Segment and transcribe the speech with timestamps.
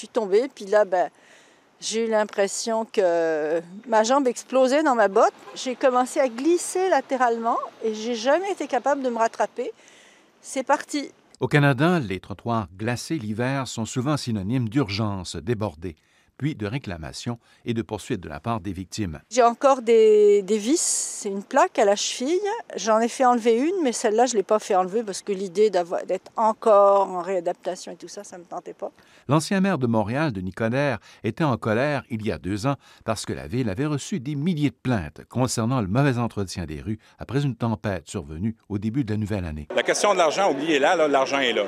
[0.00, 1.10] suis tombée, puis là, ben,
[1.80, 5.32] j'ai eu l'impression que ma jambe explosait dans ma botte.
[5.54, 9.72] J'ai commencé à glisser latéralement et j'ai jamais été capable de me rattraper.
[10.42, 11.10] C'est parti.
[11.40, 15.96] Au Canada, les trottoirs glacés l'hiver sont souvent synonymes d'urgence débordée
[16.40, 19.20] puis de réclamations et de poursuites de la part des victimes.
[19.30, 22.40] J'ai encore des, vis, c'est une plaque à la cheville.
[22.76, 25.32] J'en ai fait enlever une, mais celle-là, je ne l'ai pas fait enlever parce que
[25.32, 28.90] l'idée d'être encore en réadaptation et tout ça, ça ne me tentait pas.
[29.28, 33.26] L'ancien maire de Montréal, de Nicodère, était en colère il y a deux ans parce
[33.26, 36.98] que la ville avait reçu des milliers de plaintes concernant le mauvais entretien des rues
[37.18, 39.68] après une tempête survenue au début de la nouvelle année.
[39.76, 41.64] La question de l'argent, oubliez-la, l'argent est là.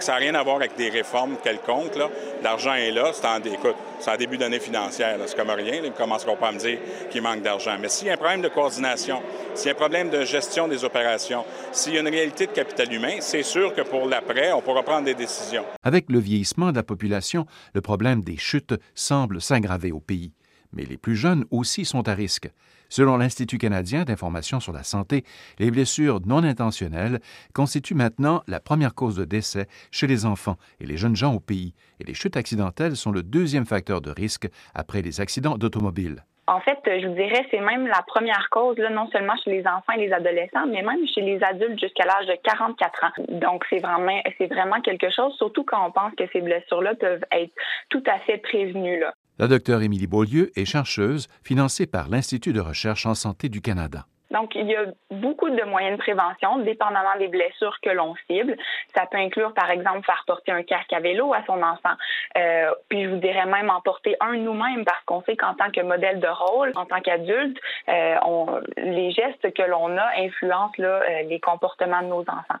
[0.00, 1.98] Ça n'a rien à voir avec des réformes quelconques.
[2.42, 3.10] L'argent est là.
[3.12, 5.18] C'est en, écoute, c'est en début d'année financière.
[5.26, 5.74] C'est comme rien.
[5.82, 6.78] Ils ne commenceront pas à me dire
[7.10, 7.76] qu'il manque d'argent.
[7.80, 9.22] Mais s'il y a un problème de coordination,
[9.54, 12.52] s'il y a un problème de gestion des opérations, s'il y a une réalité de
[12.52, 15.64] capital humain, c'est sûr que pour l'après, on pourra prendre des décisions.
[15.82, 20.32] Avec le vieillissement de la population, le problème des chutes semble s'aggraver au pays.
[20.72, 22.50] Mais les plus jeunes aussi sont à risque.
[22.88, 25.24] Selon l'Institut canadien d'information sur la santé,
[25.58, 27.20] les blessures non intentionnelles
[27.52, 31.40] constituent maintenant la première cause de décès chez les enfants et les jeunes gens au
[31.40, 36.24] pays, et les chutes accidentelles sont le deuxième facteur de risque après les accidents d'automobile.
[36.48, 39.66] En fait, je vous dirais, c'est même la première cause, là, non seulement chez les
[39.66, 43.22] enfants et les adolescents, mais même chez les adultes jusqu'à l'âge de 44 ans.
[43.28, 47.24] Donc, c'est vraiment, c'est vraiment quelque chose, surtout quand on pense que ces blessures-là peuvent
[47.32, 47.52] être
[47.90, 48.98] tout à fait prévenues.
[48.98, 49.12] Là.
[49.40, 54.04] La docteure Émilie Beaulieu est chercheuse financée par l'Institut de recherche en santé du Canada.
[54.32, 58.56] Donc, il y a beaucoup de moyens de prévention, dépendamment des blessures que l'on cible.
[58.96, 61.94] Ça peut inclure, par exemple, faire porter un casque à vélo à son enfant.
[62.36, 65.70] Euh, puis, je vous dirais même en porter un nous-mêmes, parce qu'on sait qu'en tant
[65.70, 67.58] que modèle de rôle, en tant qu'adulte,
[67.88, 72.60] euh, les gestes que l'on a influencent euh, les comportements de nos enfants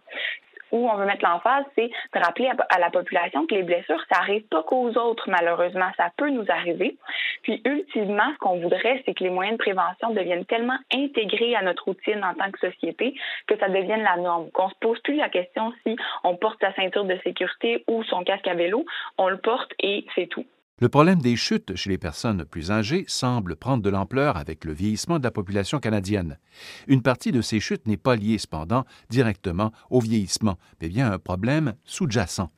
[0.72, 4.20] où on veut mettre l'emphase, c'est de rappeler à, la population que les blessures, ça
[4.20, 5.90] n'arrive pas qu'aux autres, malheureusement.
[5.96, 6.96] Ça peut nous arriver.
[7.42, 11.62] Puis, ultimement, ce qu'on voudrait, c'est que les moyens de prévention deviennent tellement intégrés à
[11.62, 13.14] notre routine en tant que société
[13.46, 14.50] que ça devienne la norme.
[14.50, 18.24] Qu'on se pose plus la question si on porte sa ceinture de sécurité ou son
[18.24, 18.84] casque à vélo.
[19.16, 20.44] On le porte et c'est tout.
[20.80, 24.72] Le problème des chutes chez les personnes plus âgées semble prendre de l'ampleur avec le
[24.72, 26.38] vieillissement de la population canadienne.
[26.86, 31.18] Une partie de ces chutes n'est pas liée cependant directement au vieillissement, mais bien un
[31.18, 32.52] problème sous-jacent.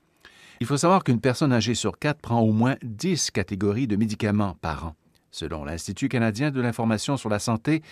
[0.60, 4.54] Il faut savoir qu'une personne âgée sur quatre prend au moins 10 catégories de médicaments
[4.60, 4.96] par an.
[5.30, 7.82] Selon l'Institut canadien de l'information sur la santé,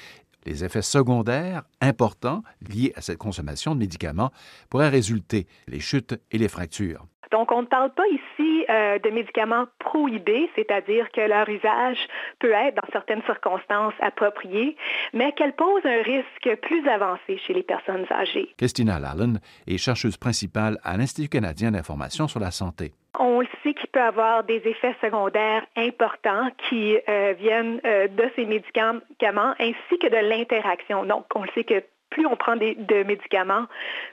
[0.45, 4.33] les effets secondaires importants liés à cette consommation de médicaments
[4.69, 7.07] pourraient résulter les chutes et les fractures.
[7.31, 11.99] Donc, on ne parle pas ici euh, de médicaments prohibés, c'est-à-dire que leur usage
[12.39, 14.77] peut être, dans certaines circonstances, approprié,
[15.13, 18.55] mais qu'elle pose un risque plus avancé chez les personnes âgées.
[18.57, 22.93] Christina Lallen est chercheuse principale à l'Institut canadien d'information sur la santé.
[23.19, 28.31] On le sait qu'il peut avoir des effets secondaires importants qui euh, viennent euh, de
[28.37, 31.05] ces médicaments ainsi que de l'interaction.
[31.05, 31.83] Donc, on le sait que
[32.19, 33.67] plus on prend de médicaments,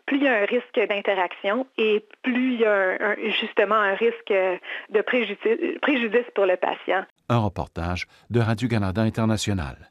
[0.05, 4.31] plus il y a un risque d'interaction et plus il y a justement un risque
[4.89, 5.39] de préjudice,
[5.81, 7.03] préjudice pour le patient.
[7.29, 9.89] Un reportage de Radio-Canada International.